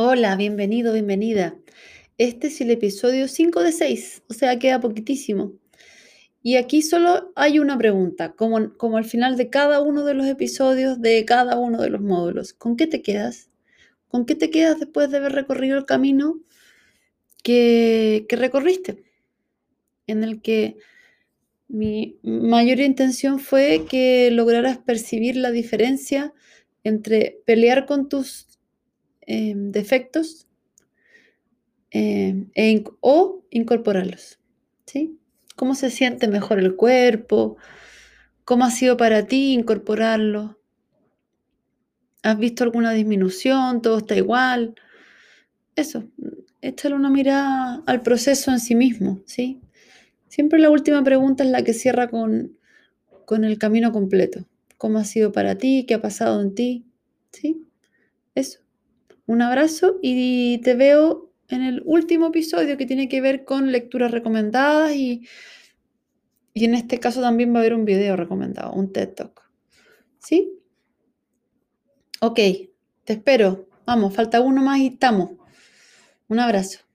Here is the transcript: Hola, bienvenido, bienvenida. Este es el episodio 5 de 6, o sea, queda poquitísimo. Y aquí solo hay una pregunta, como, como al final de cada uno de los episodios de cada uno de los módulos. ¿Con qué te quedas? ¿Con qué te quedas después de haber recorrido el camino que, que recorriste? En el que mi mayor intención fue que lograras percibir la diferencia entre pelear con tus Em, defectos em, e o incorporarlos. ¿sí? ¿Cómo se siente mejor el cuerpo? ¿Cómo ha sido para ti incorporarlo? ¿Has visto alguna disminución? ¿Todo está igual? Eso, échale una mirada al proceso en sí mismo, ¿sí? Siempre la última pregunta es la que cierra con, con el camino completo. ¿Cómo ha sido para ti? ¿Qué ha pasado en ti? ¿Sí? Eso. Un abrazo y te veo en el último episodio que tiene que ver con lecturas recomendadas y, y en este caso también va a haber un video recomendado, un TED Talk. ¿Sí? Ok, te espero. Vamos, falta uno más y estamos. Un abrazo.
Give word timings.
Hola, 0.00 0.36
bienvenido, 0.36 0.92
bienvenida. 0.92 1.56
Este 2.18 2.46
es 2.46 2.60
el 2.60 2.70
episodio 2.70 3.26
5 3.26 3.64
de 3.64 3.72
6, 3.72 4.22
o 4.28 4.32
sea, 4.32 4.56
queda 4.56 4.78
poquitísimo. 4.78 5.54
Y 6.40 6.54
aquí 6.54 6.82
solo 6.82 7.32
hay 7.34 7.58
una 7.58 7.76
pregunta, 7.76 8.30
como, 8.34 8.76
como 8.76 8.96
al 8.96 9.04
final 9.04 9.36
de 9.36 9.50
cada 9.50 9.80
uno 9.82 10.04
de 10.04 10.14
los 10.14 10.26
episodios 10.26 11.00
de 11.00 11.24
cada 11.24 11.58
uno 11.58 11.82
de 11.82 11.90
los 11.90 12.00
módulos. 12.00 12.52
¿Con 12.52 12.76
qué 12.76 12.86
te 12.86 13.02
quedas? 13.02 13.50
¿Con 14.06 14.24
qué 14.24 14.36
te 14.36 14.50
quedas 14.50 14.78
después 14.78 15.10
de 15.10 15.16
haber 15.16 15.32
recorrido 15.32 15.76
el 15.76 15.84
camino 15.84 16.40
que, 17.42 18.24
que 18.28 18.36
recorriste? 18.36 19.02
En 20.06 20.22
el 20.22 20.40
que 20.42 20.76
mi 21.66 22.20
mayor 22.22 22.78
intención 22.78 23.40
fue 23.40 23.84
que 23.90 24.30
lograras 24.30 24.78
percibir 24.78 25.34
la 25.34 25.50
diferencia 25.50 26.32
entre 26.84 27.42
pelear 27.46 27.84
con 27.84 28.08
tus 28.08 28.48
Em, 29.30 29.70
defectos 29.70 30.46
em, 31.90 32.48
e 32.56 32.82
o 33.02 33.44
incorporarlos. 33.50 34.38
¿sí? 34.86 35.18
¿Cómo 35.54 35.74
se 35.74 35.90
siente 35.90 36.28
mejor 36.28 36.58
el 36.58 36.76
cuerpo? 36.76 37.58
¿Cómo 38.46 38.64
ha 38.64 38.70
sido 38.70 38.96
para 38.96 39.26
ti 39.26 39.52
incorporarlo? 39.52 40.58
¿Has 42.22 42.38
visto 42.38 42.64
alguna 42.64 42.92
disminución? 42.92 43.82
¿Todo 43.82 43.98
está 43.98 44.16
igual? 44.16 44.74
Eso, 45.76 46.08
échale 46.62 46.94
una 46.94 47.10
mirada 47.10 47.82
al 47.84 48.00
proceso 48.00 48.50
en 48.50 48.60
sí 48.60 48.74
mismo, 48.74 49.20
¿sí? 49.26 49.60
Siempre 50.28 50.58
la 50.58 50.70
última 50.70 51.04
pregunta 51.04 51.44
es 51.44 51.50
la 51.50 51.62
que 51.62 51.74
cierra 51.74 52.08
con, 52.08 52.56
con 53.26 53.44
el 53.44 53.58
camino 53.58 53.92
completo. 53.92 54.46
¿Cómo 54.78 54.98
ha 54.98 55.04
sido 55.04 55.32
para 55.32 55.58
ti? 55.58 55.84
¿Qué 55.86 55.94
ha 55.94 56.00
pasado 56.00 56.40
en 56.40 56.54
ti? 56.54 56.86
¿Sí? 57.30 57.66
Eso. 58.34 58.60
Un 59.28 59.42
abrazo 59.42 59.98
y 60.00 60.56
te 60.62 60.74
veo 60.74 61.30
en 61.48 61.60
el 61.62 61.82
último 61.84 62.28
episodio 62.28 62.78
que 62.78 62.86
tiene 62.86 63.10
que 63.10 63.20
ver 63.20 63.44
con 63.44 63.72
lecturas 63.72 64.10
recomendadas 64.10 64.94
y, 64.94 65.28
y 66.54 66.64
en 66.64 66.74
este 66.74 66.98
caso 66.98 67.20
también 67.20 67.52
va 67.52 67.58
a 67.58 67.60
haber 67.60 67.74
un 67.74 67.84
video 67.84 68.16
recomendado, 68.16 68.72
un 68.72 68.90
TED 68.90 69.10
Talk. 69.10 69.42
¿Sí? 70.18 70.54
Ok, 72.22 72.36
te 73.04 73.12
espero. 73.12 73.68
Vamos, 73.84 74.14
falta 74.14 74.40
uno 74.40 74.62
más 74.62 74.78
y 74.78 74.86
estamos. 74.86 75.32
Un 76.28 76.40
abrazo. 76.40 76.87